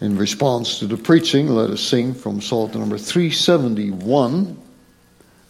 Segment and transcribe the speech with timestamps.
[0.00, 4.56] In response to the preaching, let us sing from Psalm number 371.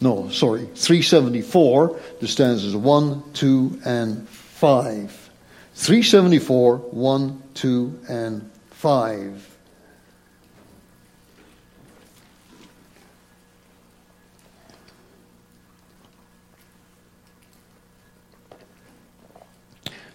[0.01, 5.31] No, sorry, 374, the stanzas 1, 2, and 5.
[5.75, 9.47] 374, 1, 2, and 5.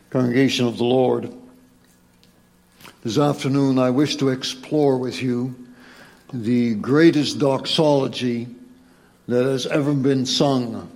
[0.09, 1.31] Congregation of the Lord,
[3.05, 5.53] this afternoon I wish to explore with you
[6.33, 8.47] the greatest doxology
[9.27, 10.89] that has ever been sung,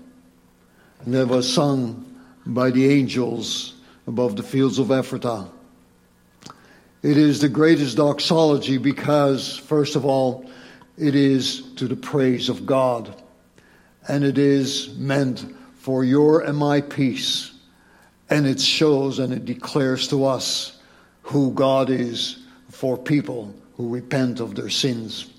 [1.05, 2.03] and that was sung
[2.47, 3.75] by the angels
[4.07, 5.52] above the fields of Ephratah.
[7.03, 10.49] It is the greatest doxology because, first of all,
[10.97, 13.21] it is to the praise of God,
[14.07, 17.52] and it is meant for your and my peace,
[18.31, 20.75] and it shows and it declares to us
[21.29, 22.39] who God is
[22.71, 25.29] for people who repent of their sins.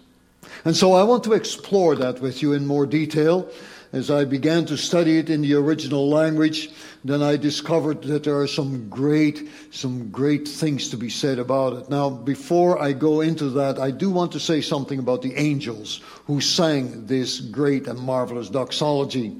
[0.64, 3.50] And so I want to explore that with you in more detail.
[3.92, 6.70] As I began to study it in the original language,
[7.04, 11.72] then I discovered that there are some great, some great things to be said about
[11.72, 11.90] it.
[11.90, 16.02] Now, before I go into that, I do want to say something about the angels
[16.26, 19.36] who sang this great and marvelous doxology.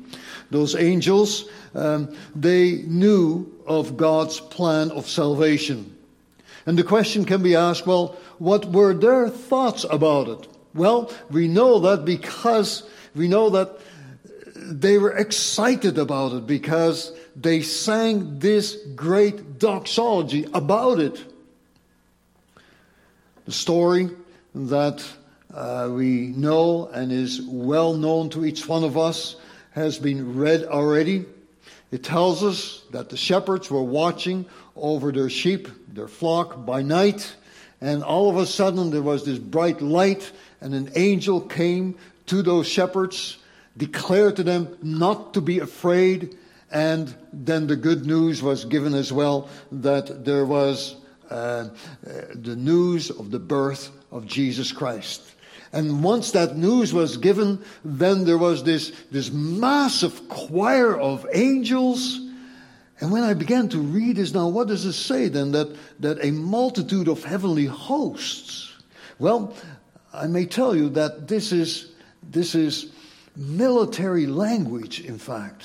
[0.50, 5.96] Those angels, um, they knew of God's plan of salvation.
[6.66, 10.48] And the question can be asked, well, what were their thoughts about it?
[10.74, 12.82] Well, we know that because
[13.14, 13.78] we know that
[14.54, 21.24] they were excited about it because they sang this great doxology about it.
[23.46, 24.10] The story
[24.54, 25.04] that
[25.52, 29.36] uh, we know and is well known to each one of us
[29.72, 31.24] has been read already.
[31.90, 34.46] It tells us that the shepherds were watching
[34.80, 37.34] over their sheep, their flock by night,
[37.80, 42.42] and all of a sudden there was this bright light and an angel came to
[42.42, 43.38] those shepherds,
[43.76, 46.36] declared to them not to be afraid,
[46.70, 50.96] and then the good news was given as well that there was
[51.30, 51.68] uh, uh,
[52.34, 55.22] the news of the birth of Jesus Christ.
[55.72, 62.20] And once that news was given, then there was this, this massive choir of angels.
[63.00, 65.52] And when I began to read this now, what does it say then?
[65.52, 68.74] That, that a multitude of heavenly hosts.
[69.18, 69.54] Well,
[70.12, 72.92] I may tell you that this is, this is
[73.36, 75.62] military language, in fact.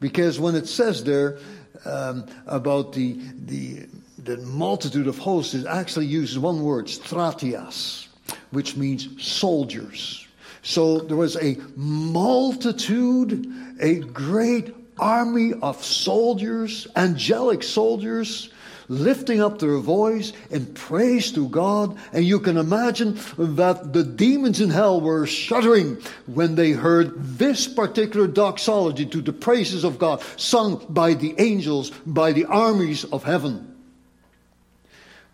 [0.00, 1.38] Because when it says there
[1.84, 3.86] um, about the, the,
[4.18, 8.08] the multitude of hosts, it actually uses one word, stratias,
[8.50, 10.26] which means soldiers.
[10.62, 13.46] So there was a multitude,
[13.80, 18.50] a great army of soldiers, angelic soldiers,
[18.88, 21.96] lifting up their voice in praise to God.
[22.12, 27.66] And you can imagine that the demons in hell were shuddering when they heard this
[27.66, 33.24] particular doxology to the praises of God, sung by the angels, by the armies of
[33.24, 33.74] heaven.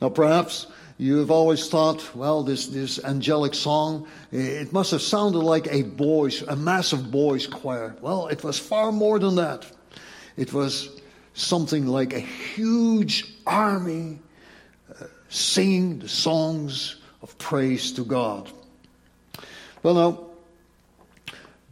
[0.01, 0.67] Now, perhaps
[0.99, 5.83] you have always thought, well, this, this angelic song, it must have sounded like a
[5.83, 7.97] boys, a massive boys choir.
[8.01, 9.67] Well, it was far more than that.
[10.37, 11.01] It was
[11.35, 14.19] something like a huge army
[14.91, 18.51] uh, singing the songs of praise to God.
[19.83, 20.25] Well, now,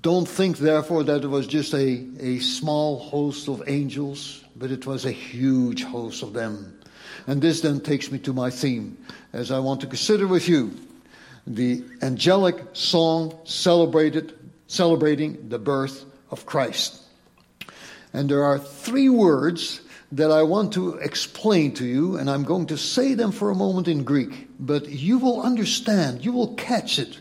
[0.03, 4.87] don't think, therefore, that it was just a, a small host of angels, but it
[4.87, 6.80] was a huge host of them.
[7.27, 8.97] And this then takes me to my theme,
[9.33, 10.73] as I want to consider with you
[11.47, 17.03] the angelic song celebrated, celebrating the birth of Christ.
[18.13, 19.81] And there are three words
[20.13, 23.55] that I want to explain to you, and I'm going to say them for a
[23.55, 27.21] moment in Greek, but you will understand, you will catch it.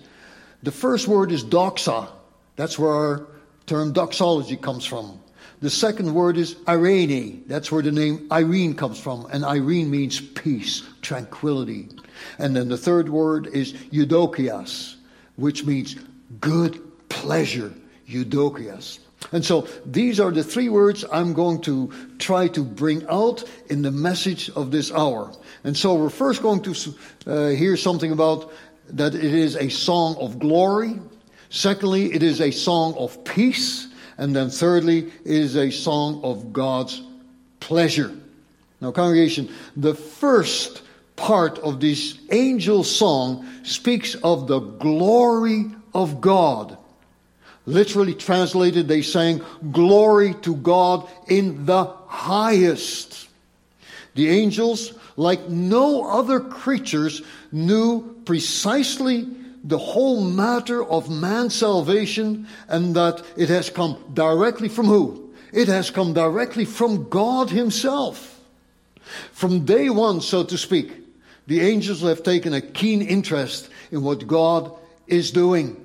[0.64, 2.10] The first word is doxa.
[2.56, 3.28] That's where our
[3.68, 5.20] term doxology comes from.
[5.62, 7.44] The second word is irene.
[7.48, 9.26] That's where the name Irene comes from.
[9.32, 11.90] And Irene means peace, tranquility.
[12.38, 14.96] And then the third word is eudokias,
[15.36, 15.96] which means
[16.40, 17.74] good pleasure.
[18.08, 19.00] Eudokias.
[19.32, 23.82] And so these are the three words I'm going to try to bring out in
[23.82, 25.32] the message of this hour.
[25.64, 26.96] And so we're first going to
[27.28, 28.52] uh, hear something about
[28.92, 31.00] that it is a song of glory.
[31.50, 33.89] Secondly, it is a song of peace.
[34.20, 37.02] And then thirdly, it is a song of God's
[37.62, 38.12] pleasure.
[38.82, 40.82] Now, congregation, the first
[41.16, 46.78] part of this angel song speaks of the glory of God.
[47.66, 53.30] Literally translated, they sang, Glory to God in the highest.
[54.16, 59.28] The angels like no other creatures, knew precisely
[59.64, 65.32] the whole matter of man's salvation and that it has come directly from who?
[65.52, 68.40] It has come directly from God Himself.
[69.32, 70.92] From day one, so to speak,
[71.48, 74.72] the angels have taken a keen interest in what God
[75.08, 75.84] is doing.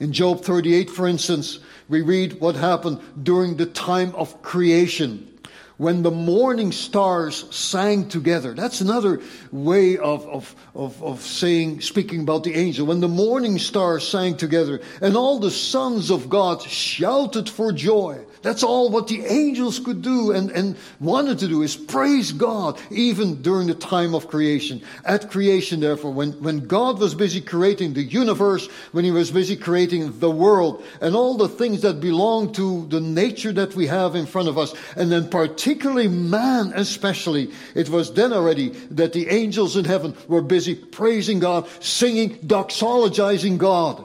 [0.00, 5.31] In Job 38, for instance, we read what happened during the time of creation
[5.76, 8.54] when the morning stars sang together.
[8.54, 9.20] That's another
[9.50, 12.86] way of, of, of, of, saying, speaking about the angel.
[12.86, 18.24] When the morning stars sang together and all the sons of God shouted for joy.
[18.42, 22.80] That's all what the angels could do and, and wanted to do is praise God
[22.90, 24.82] even during the time of creation.
[25.04, 29.56] At creation, therefore, when, when God was busy creating the universe, when he was busy
[29.56, 34.14] creating the world and all the things that belong to the nature that we have
[34.16, 39.28] in front of us, and then particularly man especially, it was then already that the
[39.28, 44.04] angels in heaven were busy praising God, singing, doxologizing God.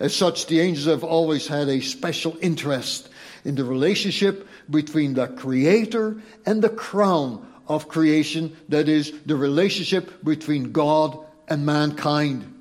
[0.00, 3.10] As such, the angels have always had a special interest
[3.44, 6.16] in the relationship between the creator
[6.46, 11.18] and the crown of creation, that is, the relationship between God
[11.48, 12.60] and mankind.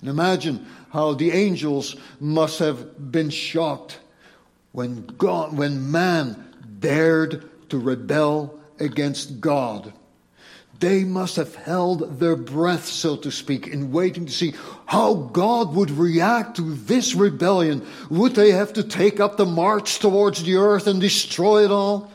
[0.00, 3.98] And imagine how the angels must have been shocked
[4.72, 9.92] when God, when man dared to rebel against God.
[10.80, 14.54] They must have held their breath, so to speak, in waiting to see
[14.86, 17.86] how God would react to this rebellion.
[18.08, 22.10] Would they have to take up the march towards the earth and destroy it all?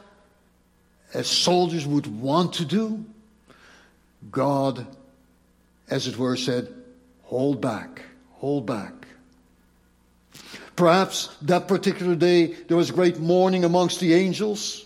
[1.13, 3.05] As soldiers would want to do?
[4.31, 4.87] God,
[5.87, 6.73] as it were, said,
[7.21, 8.01] hold back,
[8.33, 8.93] hold back.
[10.75, 14.84] Perhaps that particular day there was great mourning amongst the angels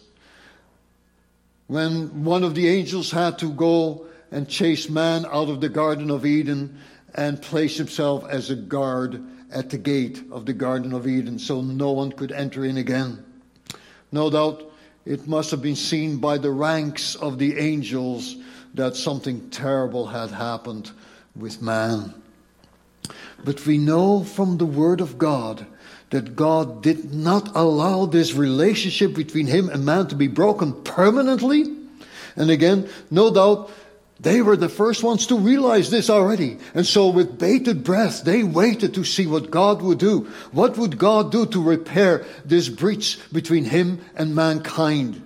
[1.70, 6.10] when one of the angels had to go and chase man out of the Garden
[6.10, 6.76] of Eden
[7.14, 11.62] and place himself as a guard at the gate of the Garden of Eden so
[11.62, 13.24] no one could enter in again.
[14.12, 14.64] No doubt
[15.06, 18.38] it must have been seen by the ranks of the angels
[18.74, 20.90] that something terrible had happened
[21.36, 22.16] with man.
[23.46, 25.68] But we know from the Word of God
[26.10, 31.66] that God did not allow this relationship between him and man to be broken permanently.
[32.36, 33.72] And again, no doubt
[34.20, 36.58] they were the first ones to realize this already.
[36.74, 40.30] And so with bated breath, they waited to see what God would do.
[40.52, 45.26] What would God do to repair this breach between him and mankind?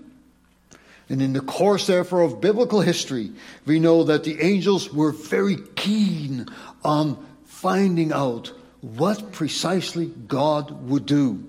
[1.09, 3.31] And in the course, therefore, of biblical history,
[3.65, 6.47] we know that the angels were very keen
[6.83, 8.51] on finding out
[8.83, 11.41] what precisely God would do.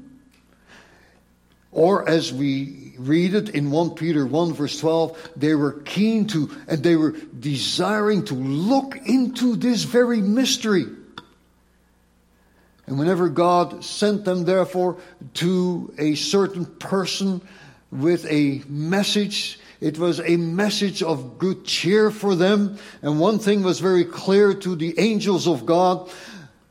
[1.72, 6.48] Or as we read it in 1 Peter 1 verse 12, they were keen to
[6.68, 10.86] and they were desiring to look into this very mystery.
[12.86, 14.98] And whenever God sent them, therefore,
[15.34, 17.40] to a certain person
[17.90, 22.78] with a message, it was a message of good cheer for them.
[23.02, 26.10] And one thing was very clear to the angels of God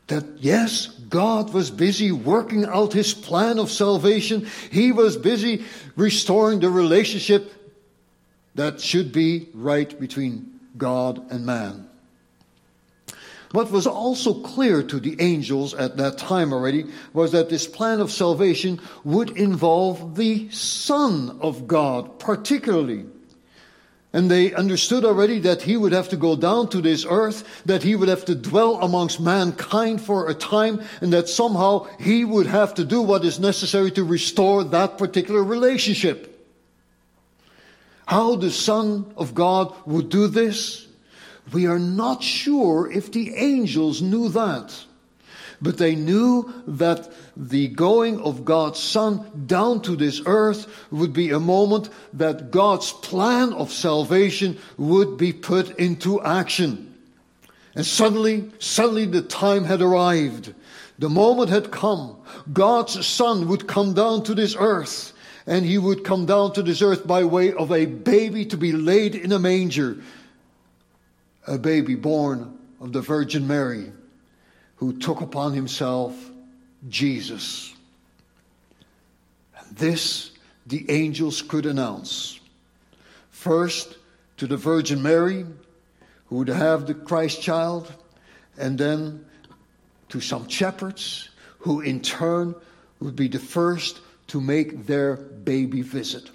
[0.08, 4.48] that yes, God was busy working out his plan of salvation.
[4.72, 5.64] He was busy
[5.96, 7.54] restoring the relationship
[8.56, 11.90] that should be right between God and man.
[13.52, 18.00] What was also clear to the angels at that time already was that this plan
[18.00, 23.06] of salvation would involve the Son of God, particularly.
[24.16, 27.82] And they understood already that he would have to go down to this earth, that
[27.82, 32.46] he would have to dwell amongst mankind for a time, and that somehow he would
[32.46, 36.30] have to do what is necessary to restore that particular relationship.
[38.06, 40.86] How the Son of God would do this,
[41.52, 44.74] we are not sure if the angels knew that.
[45.62, 51.31] But they knew that the going of God's Son down to this earth would be
[51.31, 56.94] a moment that God's plan of salvation would be put into action.
[57.76, 60.54] And suddenly, suddenly the time had arrived.
[61.00, 62.18] The moment had come.
[62.52, 65.14] God's Son would come down to this earth.
[65.45, 68.72] And he would come down to this earth by way of a baby to be
[68.72, 69.98] laid in a manger.
[71.48, 73.92] A baby born of the Virgin Mary
[74.83, 76.13] who took upon himself
[76.90, 77.73] Jesus.
[79.57, 80.31] And this
[80.68, 82.37] the angels could announce.
[83.30, 83.97] First
[84.35, 85.45] to the Virgin Mary,
[86.25, 87.94] who would have the Christ child,
[88.57, 89.25] and then
[90.09, 92.54] to some shepherds, who in turn
[92.99, 96.30] would be the first to make their baby visit.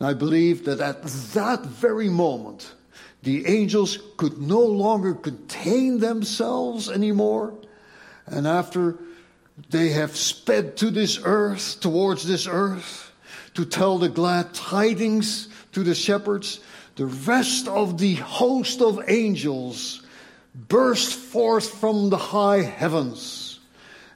[0.00, 2.74] And I believe that at that very moment,
[3.26, 7.54] the angels could no longer contain themselves anymore.
[8.24, 8.98] And after
[9.70, 13.10] they have sped to this earth, towards this earth,
[13.54, 16.60] to tell the glad tidings to the shepherds,
[16.94, 20.02] the rest of the host of angels
[20.54, 23.58] burst forth from the high heavens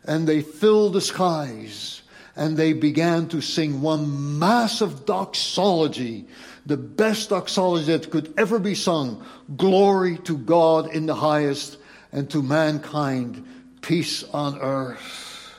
[0.04, 2.02] and they filled the skies
[2.36, 6.26] and they began to sing one massive doxology,
[6.70, 9.26] the best doxology that could ever be sung.
[9.56, 11.78] Glory to God in the highest
[12.12, 13.44] and to mankind,
[13.80, 15.52] peace on earth.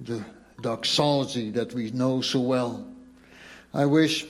[0.00, 0.22] The
[0.60, 2.86] doxology that we know so well.
[3.72, 4.26] I wish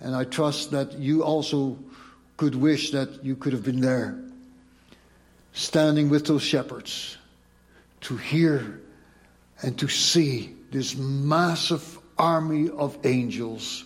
[0.00, 1.78] and I trust that you also
[2.38, 4.18] could wish that you could have been there,
[5.52, 7.18] standing with those shepherds,
[8.02, 8.80] to hear
[9.60, 13.84] and to see this massive army of angels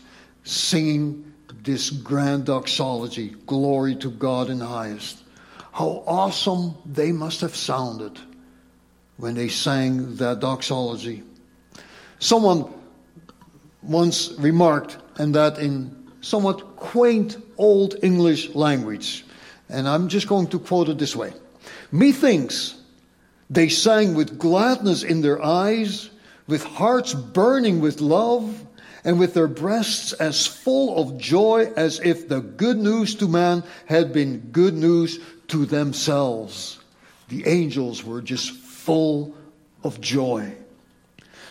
[0.51, 5.19] singing this grand doxology Glory to God in the highest.
[5.73, 8.19] How awesome they must have sounded
[9.17, 11.23] when they sang that doxology.
[12.19, 12.73] Someone
[13.83, 19.25] once remarked, and that in somewhat quaint old English language.
[19.69, 21.33] And I'm just going to quote it this way
[21.93, 22.77] Methinks
[23.49, 26.11] they sang with gladness in their eyes,
[26.47, 28.65] with hearts burning with love,
[29.05, 33.63] and with their breasts as full of joy as if the good news to man
[33.87, 36.79] had been good news to themselves.
[37.29, 39.35] The angels were just full
[39.83, 40.53] of joy.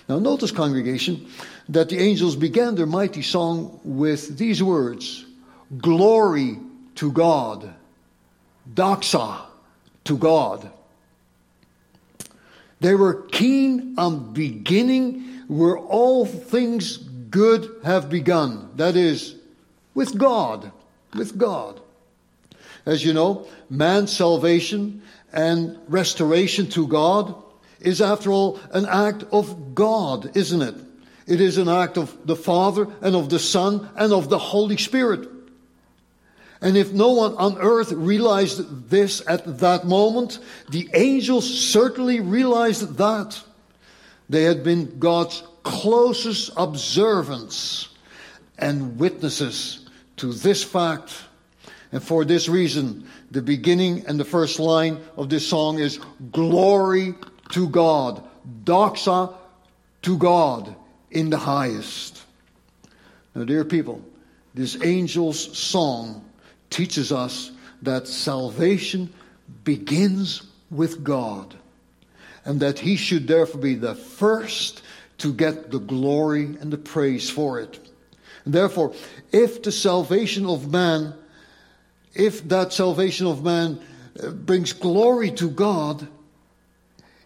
[0.08, 1.28] Now, notice, congregation,
[1.70, 5.26] that the angels began their mighty song with these words
[5.78, 6.58] Glory
[6.96, 7.74] to God,
[8.74, 9.42] doxa
[10.06, 10.72] to God.
[12.80, 16.98] They were keen on beginning where all things
[17.30, 18.72] good have begun.
[18.76, 19.36] That is,
[19.94, 20.72] with God.
[21.14, 21.80] With God.
[22.86, 25.02] As you know, man's salvation
[25.34, 27.36] and restoration to God
[27.80, 30.76] is, after all, an act of God, isn't it?
[31.28, 34.78] It is an act of the Father and of the Son and of the Holy
[34.78, 35.30] Spirit.
[36.62, 42.98] And if no one on earth realized this at that moment, the angels certainly realized
[42.98, 43.42] that.
[44.28, 47.90] They had been God's closest observance
[48.58, 49.88] and witnesses
[50.18, 51.14] to this fact.
[51.92, 56.00] And for this reason, the beginning and the first line of this song is
[56.32, 57.16] Glory
[57.52, 58.24] to God,
[58.64, 59.34] doxa
[60.04, 60.76] to God
[61.12, 62.24] in the highest.
[63.34, 64.02] Now, dear people,
[64.54, 66.26] this angel's song
[66.70, 67.52] teaches us
[67.82, 69.12] that salvation
[69.64, 71.56] begins with God
[72.46, 74.82] and that he should therefore be the first
[75.20, 77.80] to get the glory and the praise for it.
[78.46, 78.94] And therefore,
[79.32, 81.14] if the salvation of man,
[82.14, 83.80] if that salvation of man
[84.22, 86.08] uh, brings glory to God,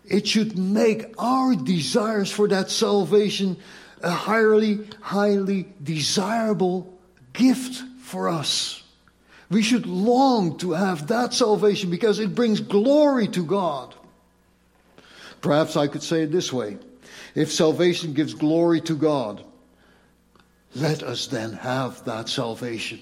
[0.05, 3.57] it should make our desires for that salvation
[4.01, 6.93] a highly, highly desirable
[7.31, 8.83] gift for us.
[9.49, 13.95] We should long to have that salvation because it brings glory to God.
[15.41, 16.77] Perhaps I could say it this way
[17.35, 19.43] if salvation gives glory to God,
[20.75, 22.99] let us then have that salvation.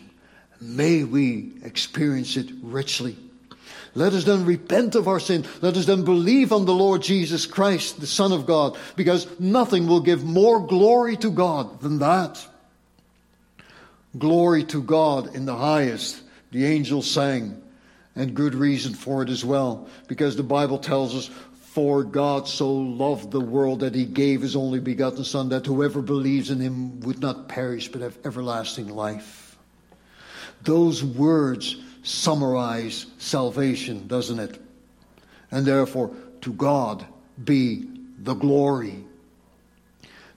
[0.59, 3.17] May we experience it richly.
[3.93, 5.45] Let us then repent of our sin.
[5.61, 9.87] Let us then believe on the Lord Jesus Christ, the Son of God, because nothing
[9.87, 12.45] will give more glory to God than that.
[14.17, 16.21] Glory to God in the highest,
[16.51, 17.61] the angels sang,
[18.15, 21.29] and good reason for it as well, because the Bible tells us,
[21.71, 26.01] For God so loved the world that he gave his only begotten Son, that whoever
[26.01, 29.57] believes in him would not perish but have everlasting life.
[30.63, 34.61] Those words summarize salvation, doesn't it?
[35.49, 37.05] And therefore, to God
[37.41, 37.87] be
[38.17, 39.05] the glory.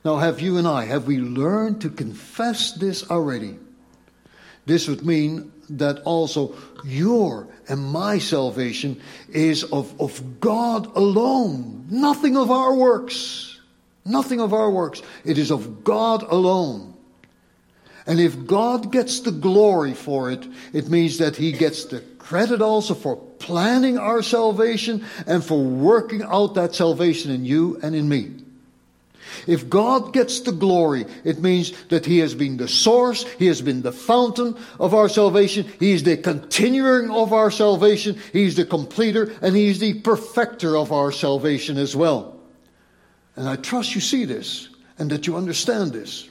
[0.05, 3.59] Now, have you and I, have we learned to confess this already?
[4.67, 6.55] This would mean that also
[6.85, 13.55] your and my salvation is of, of God alone, nothing of our works.
[14.05, 15.03] Nothing of our works.
[15.25, 16.95] It is of God alone.
[18.07, 22.61] And if God gets the glory for it, it means that He gets the credit
[22.61, 28.09] also for planning our salvation and for working out that salvation in you and in
[28.09, 28.44] me.
[29.47, 33.61] If God gets the glory, it means that He has been the source, He has
[33.61, 38.57] been the fountain of our salvation, He is the continuing of our salvation, He is
[38.57, 42.41] the completer, and He is the perfecter of our salvation as well.
[43.37, 46.29] And I trust you see this and that you understand this.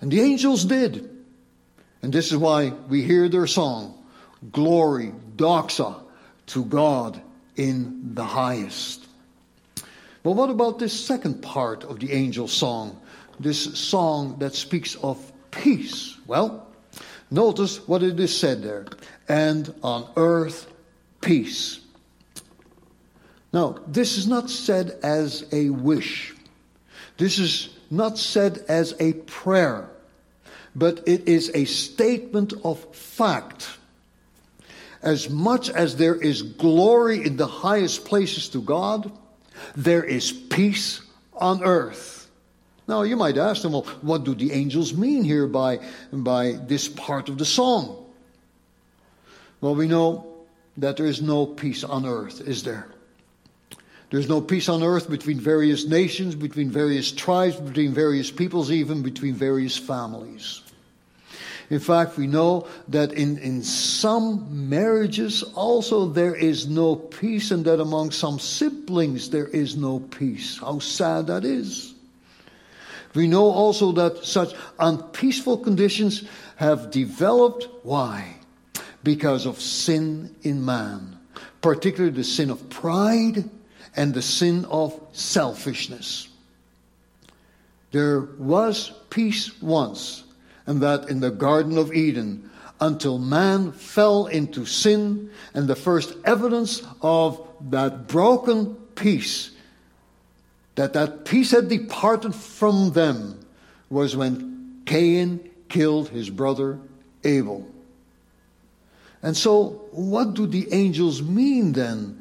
[0.00, 1.10] And the angels did.
[2.02, 3.98] And this is why we hear their song
[4.50, 6.02] Glory, doxa,
[6.46, 7.20] to God
[7.56, 9.01] in the highest.
[10.22, 13.00] But what about this second part of the angel song?
[13.40, 16.16] This song that speaks of peace.
[16.26, 16.68] Well,
[17.30, 18.86] notice what it is said there.
[19.28, 20.70] And on earth,
[21.20, 21.80] peace.
[23.52, 26.34] Now, this is not said as a wish.
[27.18, 29.90] This is not said as a prayer,
[30.74, 33.68] but it is a statement of fact.
[35.02, 39.12] As much as there is glory in the highest places to God,
[39.76, 41.00] there is peace
[41.34, 42.30] on earth.
[42.88, 45.80] Now, you might ask them, well, what do the angels mean here by,
[46.12, 48.04] by this part of the song?
[49.60, 50.26] Well, we know
[50.76, 52.88] that there is no peace on earth, is there?
[54.10, 59.02] There's no peace on earth between various nations, between various tribes, between various peoples, even
[59.02, 60.61] between various families.
[61.72, 67.64] In fact, we know that in, in some marriages also there is no peace, and
[67.64, 70.58] that among some siblings there is no peace.
[70.58, 71.94] How sad that is.
[73.14, 76.24] We know also that such unpeaceful conditions
[76.56, 77.68] have developed.
[77.84, 78.36] Why?
[79.02, 81.18] Because of sin in man,
[81.62, 83.48] particularly the sin of pride
[83.96, 86.28] and the sin of selfishness.
[87.92, 90.24] There was peace once
[90.66, 92.50] and that in the Garden of Eden
[92.80, 97.40] until man fell into sin, and the first evidence of
[97.70, 99.52] that broken peace,
[100.74, 103.38] that that peace had departed from them,
[103.88, 106.80] was when Cain killed his brother
[107.22, 107.68] Abel.
[109.22, 112.20] And so, what do the angels mean then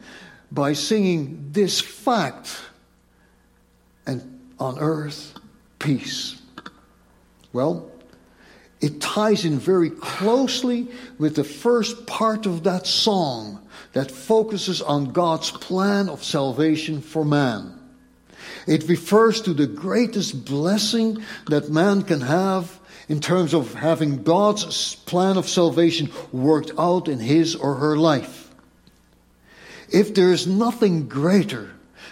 [0.51, 2.61] by singing this fact
[4.05, 5.33] and on earth
[5.79, 6.39] peace?
[7.51, 7.90] Well,
[8.81, 10.87] it ties in very closely
[11.19, 13.61] with the first part of that song
[13.93, 17.77] that focuses on God's plan of salvation for man.
[18.67, 24.95] It refers to the greatest blessing that man can have in terms of having God's
[24.95, 28.49] plan of salvation worked out in his or her life.
[29.91, 31.71] If there is nothing greater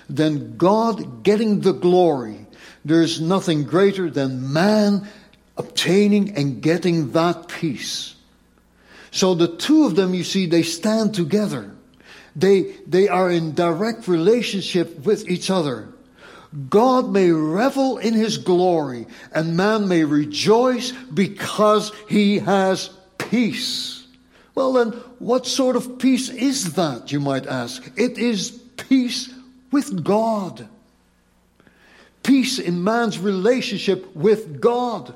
[0.09, 2.45] than God getting the glory,
[2.83, 5.07] there's nothing greater than man
[5.59, 8.15] obtaining and getting that peace.
[9.11, 11.69] So the two of them, you see, they stand together.
[12.35, 15.89] They, they are in direct relationship with each other.
[16.69, 24.07] God may revel in his glory and man may rejoice because he has peace.
[24.55, 27.91] Well, then, what sort of peace is that, you might ask?
[27.97, 29.31] It is peace
[29.71, 30.67] with God.
[32.23, 35.13] Peace in man's relationship with God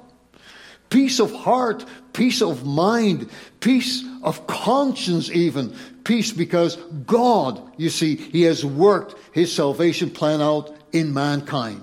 [0.94, 3.28] peace of heart, peace of mind,
[3.62, 5.76] peace of conscience, even.
[6.04, 6.76] Peace because
[7.08, 11.82] God, you see, He has worked His salvation plan out in mankind.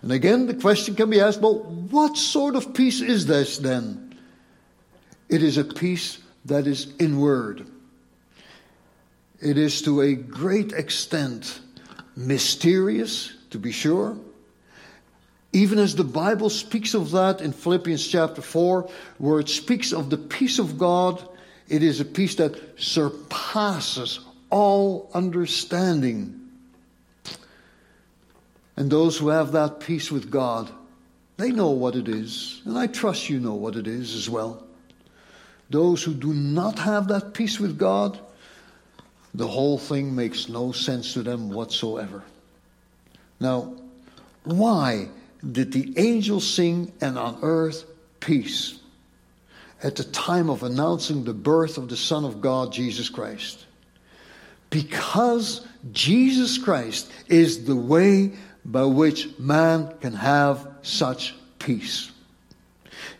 [0.00, 4.14] And again, the question can be asked well, what sort of peace is this then?
[5.28, 7.66] It is a peace that is inward.
[9.42, 11.60] It is to a great extent
[12.16, 14.16] mysterious, to be sure
[15.52, 20.08] even as the Bible speaks of that in Philippians chapter 4, where it speaks of
[20.08, 21.26] the peace of God,
[21.68, 26.36] it is a peace that surpasses all understanding.
[28.76, 30.70] And those who have that peace with God,
[31.36, 32.62] they know what it is.
[32.64, 34.62] And I trust you know what it is as well.
[35.68, 38.18] Those who do not have that peace with God,
[39.34, 42.22] the whole thing makes no sense to them whatsoever.
[43.38, 43.74] Now,
[44.44, 45.08] why
[45.48, 47.84] did the angels sing, and on earth
[48.20, 48.78] peace,
[49.82, 53.66] at the time of announcing the birth of the Son of God, Jesus Christ.
[54.68, 58.32] Because Jesus Christ is the way
[58.64, 62.10] by which man can have such peace.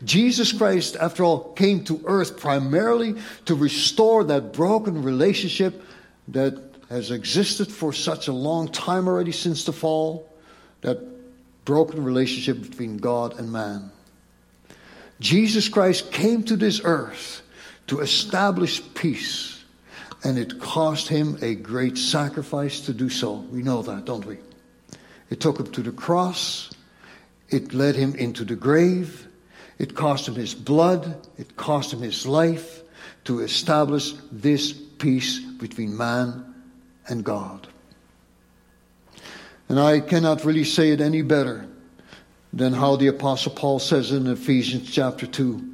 [0.04, 5.83] Jesus Christ, after all, came to earth primarily to restore that broken relationship
[6.28, 10.28] that has existed for such a long time already since the fall,
[10.83, 10.98] that
[11.64, 13.90] broken relationship between God and man.
[15.20, 17.42] Jesus Christ came to this earth
[17.88, 19.62] to establish peace,
[20.25, 23.35] and it cost him a great sacrifice to do so.
[23.35, 24.38] We know that, don't we?
[25.29, 26.70] It took him to the cross,
[27.49, 29.29] it led him into the grave,
[29.79, 32.83] it cost him his blood, it cost him his life
[33.25, 36.55] to establish this peace between man
[37.09, 37.66] and God.
[39.70, 41.64] And I cannot really say it any better
[42.52, 45.64] than how the Apostle Paul says in Ephesians chapter 2.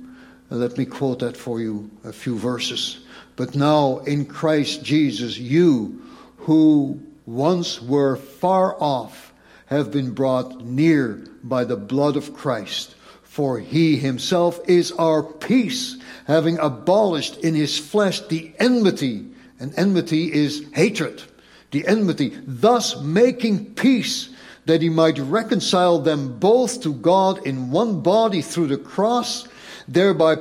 [0.51, 2.99] Let me quote that for you, a few verses.
[3.37, 6.03] But now in Christ Jesus, you
[6.41, 9.33] who once were far off
[9.65, 12.95] have been brought near by the blood of Christ.
[13.23, 19.25] For he himself is our peace, having abolished in his flesh the enmity.
[19.59, 21.23] And enmity is hatred.
[21.71, 24.31] The enmity, thus making peace,
[24.67, 29.47] that he might reconcile them both to God in one body through the cross,
[29.87, 30.37] thereby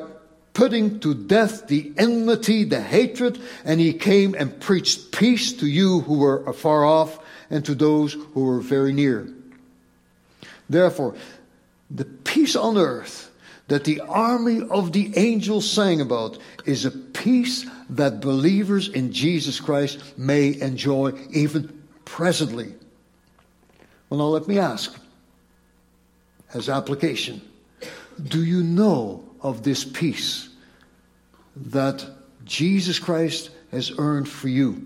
[0.54, 6.02] putting to death the enmity, the hatred, and he came and preached peace to you
[6.02, 9.28] who were afar off and to those who were very near.
[10.70, 11.16] Therefore,
[11.92, 13.32] the peace on earth
[13.68, 19.60] that the army of the angels sang about is a peace that believers in Jesus
[19.60, 22.74] Christ may enjoy even presently.
[24.10, 24.98] Well, now let me ask,
[26.54, 27.42] as application,
[28.24, 30.50] do you know of this peace
[31.56, 32.06] that
[32.46, 34.86] Jesus Christ has earned for you.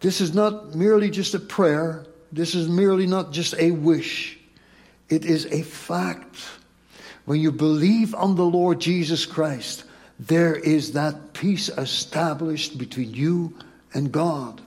[0.00, 4.38] This is not merely just a prayer, this is merely not just a wish,
[5.08, 6.36] it is a fact.
[7.24, 9.84] When you believe on the Lord Jesus Christ,
[10.28, 13.56] there is that peace established between you
[13.92, 14.60] and God.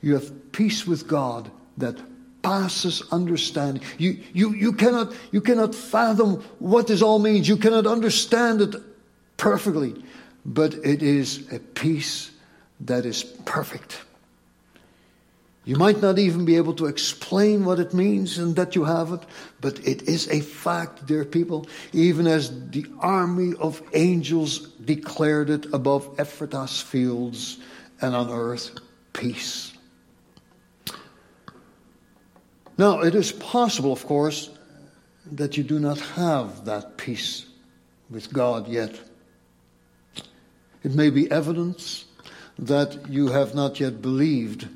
[0.00, 1.96] You have peace with God that
[2.42, 3.82] passes understanding.
[3.98, 7.48] You, you, you, cannot, you cannot fathom what this all means.
[7.48, 8.76] You cannot understand it
[9.36, 10.02] perfectly.
[10.46, 12.30] But it is a peace
[12.80, 14.00] that is perfect.
[15.64, 19.12] You might not even be able to explain what it means and that you have
[19.12, 19.20] it,
[19.60, 25.66] but it is a fact, dear people, even as the army of angels declared it
[25.72, 27.58] above Ephrathah's fields
[28.00, 28.70] and on earth,
[29.12, 29.72] peace.
[32.78, 34.48] Now, it is possible, of course,
[35.32, 37.44] that you do not have that peace
[38.08, 38.98] with God yet.
[40.82, 42.06] It may be evidence
[42.58, 44.66] that you have not yet believed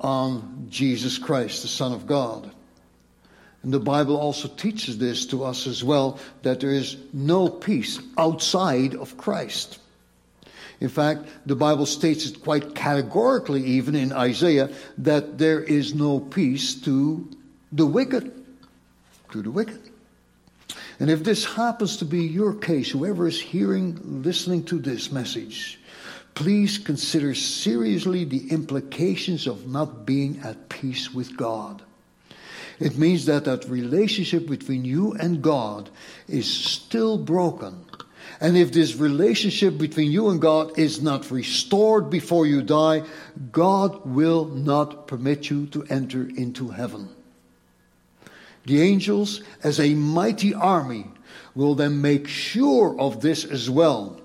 [0.00, 2.50] on Jesus Christ, the Son of God.
[3.62, 7.98] And the Bible also teaches this to us as well that there is no peace
[8.16, 9.78] outside of Christ.
[10.80, 16.20] In fact, the Bible states it quite categorically, even in Isaiah, that there is no
[16.20, 17.28] peace to
[17.72, 18.32] the wicked
[19.32, 19.80] to the wicked.
[21.00, 25.78] And if this happens to be your case, whoever is hearing, listening to this message,
[26.38, 31.82] please consider seriously the implications of not being at peace with God.
[32.78, 35.90] It means that that relationship between you and God
[36.28, 37.84] is still broken.
[38.40, 43.02] And if this relationship between you and God is not restored before you die,
[43.50, 47.08] God will not permit you to enter into heaven.
[48.64, 51.08] The angels, as a mighty army,
[51.56, 54.20] will then make sure of this as well.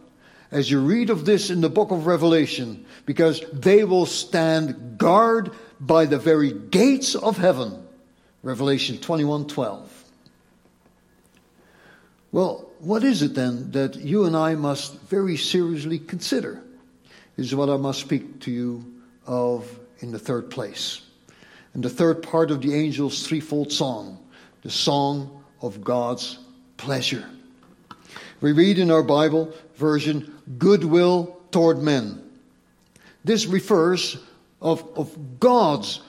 [0.54, 5.52] As you read of this in the book of Revelation, because they will stand guard
[5.80, 7.84] by the very gates of heaven.
[8.44, 9.88] Revelation 21:12.
[12.32, 16.62] Well, what is it then that you and I must very seriously consider?
[17.36, 18.86] Is what I must speak to you
[19.26, 21.02] of in the third place.
[21.74, 24.20] In the third part of the angel's threefold song
[24.62, 26.38] the song of God's
[26.78, 27.26] pleasure.
[28.44, 32.22] We read in our Bible version, goodwill toward men.
[33.24, 34.18] This refers
[34.62, 36.02] of, of God's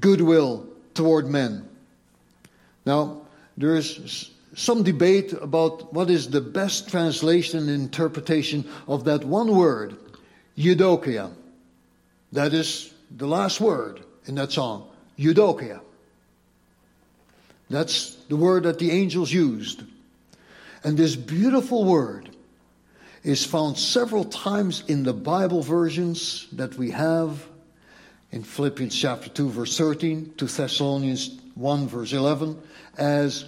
[0.00, 1.68] goodwill toward men.
[2.86, 3.26] Now,
[3.58, 9.54] there is some debate about what is the best translation and interpretation of that one
[9.54, 9.98] word,
[10.56, 11.30] Eudokia.
[12.32, 15.82] That is the last word in that song, Eudokia.
[17.68, 19.82] That's the word that the angels used.
[20.84, 22.30] And this beautiful word
[23.22, 27.46] is found several times in the Bible versions that we have
[28.32, 32.60] in Philippians chapter 2 verse 13 2 Thessalonians 1 verse 11
[32.98, 33.44] as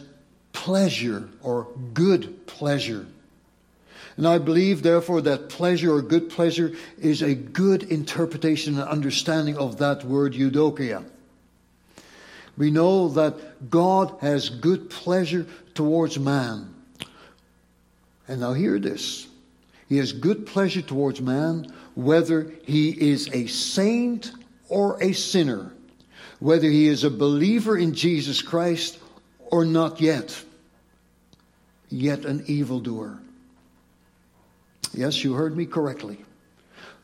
[0.52, 3.06] pleasure or good pleasure.
[4.16, 9.56] And I believe, therefore, that pleasure or good pleasure is a good interpretation and understanding
[9.56, 11.04] of that word eudokia
[12.56, 16.73] we know that God has good pleasure towards man.
[18.28, 19.26] And now hear this.
[19.88, 24.32] He has good pleasure towards man, whether he is a saint
[24.68, 25.72] or a sinner,
[26.40, 28.98] whether he is a believer in Jesus Christ
[29.50, 30.42] or not yet,
[31.90, 33.18] yet an evildoer.
[34.94, 36.24] Yes, you heard me correctly.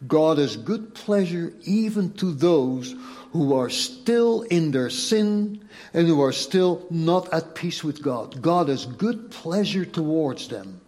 [0.07, 2.95] God has good pleasure even to those
[3.33, 5.61] who are still in their sin
[5.93, 8.41] and who are still not at peace with God.
[8.41, 10.80] God has good pleasure towards them.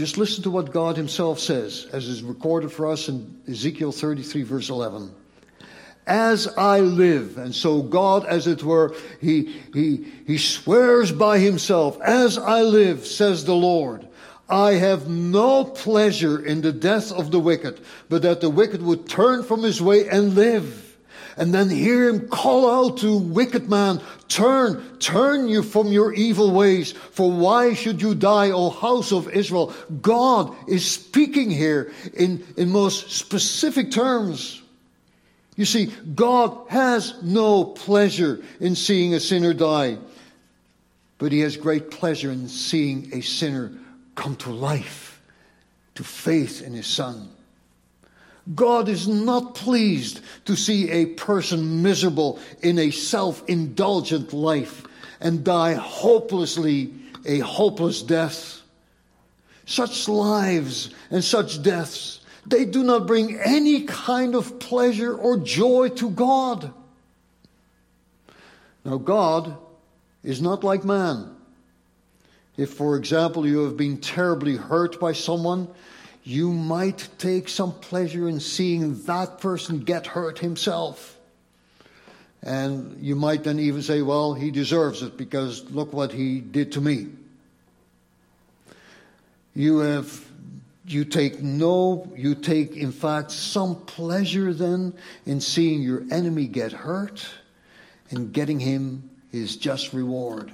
[0.00, 4.44] Just listen to what God Himself says, as is recorded for us in Ezekiel 33,
[4.44, 5.14] verse 11.
[6.06, 12.00] As I live, and so God, as it were, He, he, he swears by Himself,
[12.00, 14.08] as I live, says the Lord,
[14.48, 19.06] I have no pleasure in the death of the wicked, but that the wicked would
[19.06, 20.89] turn from his way and live
[21.36, 26.52] and then hear him call out to wicked man, turn, turn you from your evil
[26.52, 29.74] ways, for why should you die, O house of Israel?
[30.02, 34.62] God is speaking here in, in most specific terms.
[35.56, 39.98] You see, God has no pleasure in seeing a sinner die,
[41.18, 43.72] but he has great pleasure in seeing a sinner
[44.14, 45.20] come to life,
[45.96, 47.28] to faith in his son.
[48.54, 54.84] God is not pleased to see a person miserable in a self indulgent life
[55.20, 56.92] and die hopelessly
[57.26, 58.62] a hopeless death.
[59.66, 65.90] Such lives and such deaths, they do not bring any kind of pleasure or joy
[65.90, 66.72] to God.
[68.84, 69.56] Now, God
[70.24, 71.36] is not like man.
[72.56, 75.68] If, for example, you have been terribly hurt by someone
[76.22, 81.16] you might take some pleasure in seeing that person get hurt himself.
[82.42, 86.72] And you might then even say, well, he deserves it because look what he did
[86.72, 87.08] to me.
[89.54, 90.26] You have
[90.86, 94.92] you take no you take in fact some pleasure then
[95.26, 97.24] in seeing your enemy get hurt
[98.10, 100.50] and getting him his just reward.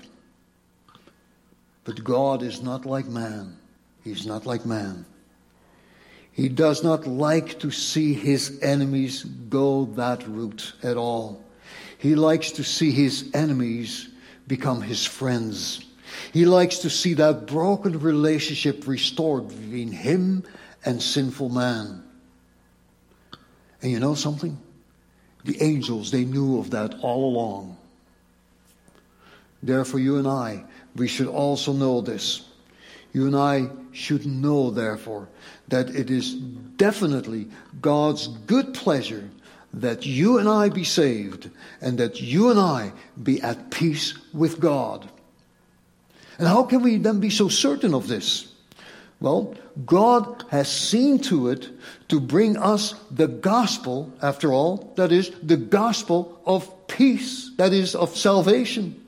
[1.84, 3.56] But God is not like man.
[4.02, 5.06] He's not like man.
[6.36, 11.42] He does not like to see his enemies go that route at all.
[11.96, 14.10] He likes to see his enemies
[14.46, 15.82] become his friends.
[16.34, 20.44] He likes to see that broken relationship restored between him
[20.84, 22.04] and sinful man.
[23.80, 24.58] And you know something?
[25.46, 27.78] The angels, they knew of that all along.
[29.62, 30.64] Therefore, you and I,
[30.96, 32.46] we should also know this.
[33.16, 35.30] You and I should know, therefore,
[35.68, 37.48] that it is definitely
[37.80, 39.30] God's good pleasure
[39.72, 41.48] that you and I be saved
[41.80, 45.08] and that you and I be at peace with God.
[46.38, 48.52] And how can we then be so certain of this?
[49.18, 49.54] Well,
[49.86, 51.70] God has seen to it
[52.08, 57.94] to bring us the gospel, after all, that is, the gospel of peace, that is,
[57.94, 59.05] of salvation.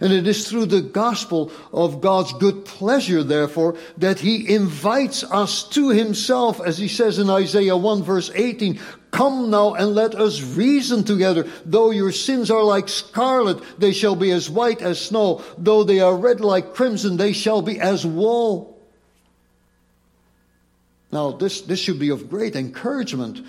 [0.00, 5.68] And it is through the gospel of God's good pleasure, therefore, that He invites us
[5.70, 8.78] to Himself, as He says in Isaiah 1 verse 18,
[9.10, 11.46] Come now and let us reason together.
[11.64, 15.42] Though your sins are like scarlet, they shall be as white as snow.
[15.56, 18.78] Though they are red like crimson, they shall be as wool.
[21.10, 23.40] Now, this, this should be of great encouragement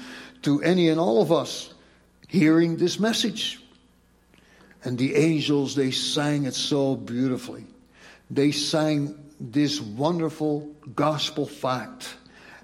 [0.44, 1.74] to any and all of us
[2.28, 3.62] hearing this message.
[4.84, 7.66] And the angels, they sang it so beautifully.
[8.32, 12.16] They sang this wonderful gospel fact.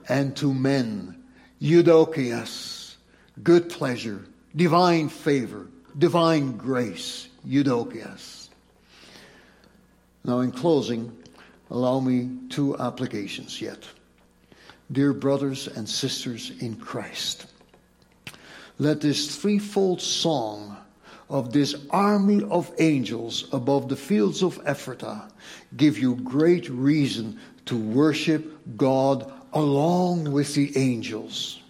[0.07, 1.23] And to men,
[1.61, 2.95] Eudokias,
[3.43, 4.25] good pleasure,
[4.55, 8.49] divine favor, divine grace, Eudokias.
[10.23, 11.15] Now, in closing,
[11.69, 13.83] allow me two applications yet.
[14.91, 17.47] Dear brothers and sisters in Christ,
[18.77, 20.77] let this threefold song
[21.29, 25.29] of this army of angels above the fields of Ephratah
[25.75, 31.61] give you great reason to worship God along with the angels.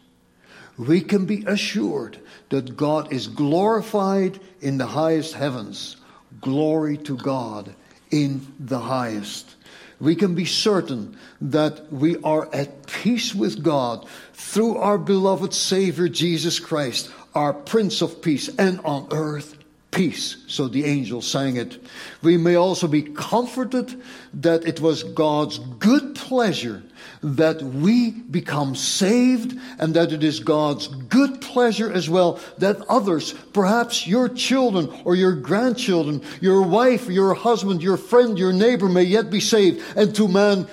[0.78, 5.98] We can be assured that God is glorified in the highest heavens.
[6.42, 7.74] Glory to God
[8.12, 9.56] in the highest.
[10.00, 16.10] We can be certain that we are at peace with God through our beloved Savior
[16.10, 19.58] Jesus Christ, our Prince of Peace, and on earth
[19.96, 20.44] peace.
[20.48, 21.82] So the angels sang it.
[22.22, 24.02] We may also be comforted
[24.34, 26.84] that it was God's good pleasure
[27.24, 33.34] that we become saved and that it is God's good pleasure as well that others,
[33.54, 39.04] perhaps your children or your grandchildren, your wife, your husband, your friend, your neighbor may
[39.04, 39.82] yet be saved.
[39.96, 40.68] And to man,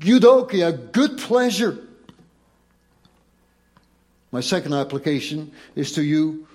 [0.00, 1.85] Eudokia, good pleasure
[4.36, 6.46] my second application is to you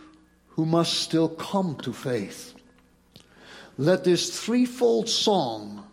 [0.49, 2.53] who must still come to faith.
[3.75, 5.83] Let this threefold song,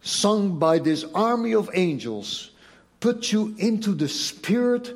[0.00, 2.50] sung by this army of angels,
[2.98, 4.92] put you into the Spirit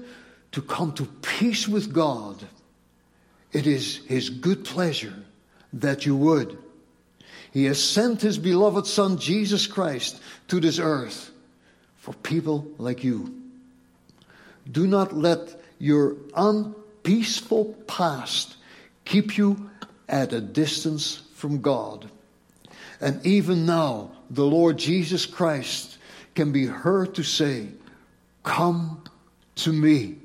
[0.51, 2.45] to come to peace with God.
[3.53, 5.15] It is His good pleasure
[5.73, 6.59] that you would.
[7.53, 11.31] He has sent His beloved Son, Jesus Christ, to this earth
[11.99, 13.44] for people like you.
[14.71, 18.57] Do not let your unpeaceful past
[19.05, 19.71] keep you
[20.09, 22.11] at a distance from God.
[23.01, 25.99] And even now, the Lord Jesus Christ
[26.35, 27.69] can be heard to say,
[28.43, 29.03] Come
[29.57, 30.17] to me.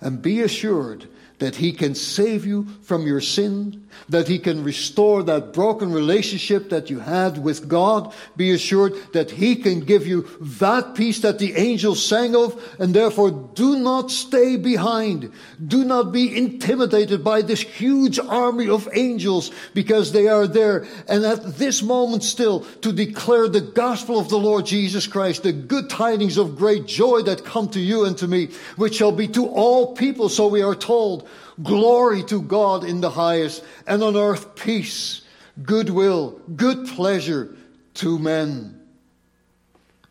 [0.00, 1.08] And be assured
[1.38, 6.70] that He can save you from your sin, that He can restore that broken relationship
[6.70, 8.12] that you had with God.
[8.36, 12.92] Be assured that He can give you that peace that the angels sang of, and
[12.92, 15.32] therefore do not stay behind.
[15.64, 20.86] Do not be intimidated by this huge army of angels because they are there.
[21.08, 25.52] And at this moment still to declare the gospel of the Lord Jesus Christ, the
[25.52, 29.28] good tidings of great joy that come to you and to me, which shall be
[29.28, 31.27] to all people, so we are told.
[31.62, 35.22] Glory to God in the highest, and on earth peace,
[35.62, 37.56] goodwill, good pleasure
[37.94, 38.80] to men.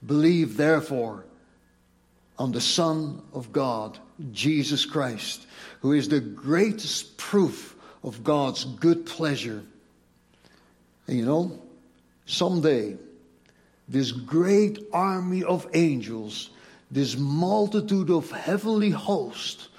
[0.06, 1.26] Believe therefore
[2.38, 3.98] on the Son of God,
[4.32, 5.48] Jesus Christ,
[5.82, 9.64] who is the greatest proof of God's good pleasure.
[11.08, 11.60] And you know,
[12.26, 12.98] someday,
[13.88, 16.50] this great army of angels,
[16.92, 19.70] this multitude of heavenly hosts,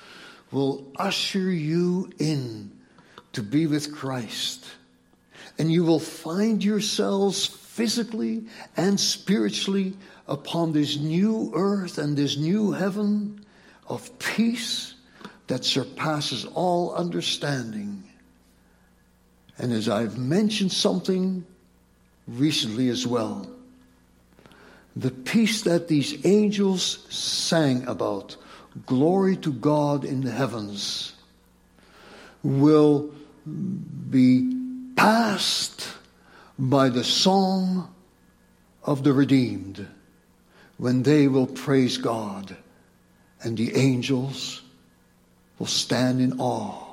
[0.51, 2.71] will usher you in
[3.33, 4.65] to be with Christ.
[5.59, 8.45] And you will find yourselves physically
[8.77, 9.95] and spiritually
[10.27, 13.45] upon this new earth and this new heaven
[13.89, 14.95] of peace
[15.49, 18.05] that surpasses all understanding.
[19.59, 21.45] And as I've mentioned something
[22.27, 23.49] recently as well,
[24.95, 28.37] the peace that these angels sang about
[28.87, 31.13] glory to God in the heavens
[32.43, 33.11] will
[34.11, 34.53] be
[34.97, 35.89] passed
[36.59, 37.95] by the song
[38.85, 39.87] of the redeemed
[40.77, 42.57] when they will praise God
[43.43, 44.63] and the angels
[45.59, 46.85] will stand in awe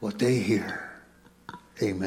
[0.00, 0.90] what they hear.
[1.80, 2.00] Amen.